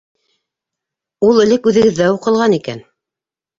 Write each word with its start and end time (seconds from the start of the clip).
Ул 1.27 1.43
элек 1.45 1.71
үҙегеҙҙә 1.73 2.11
уҡылған 2.17 2.59
икән. 2.61 2.85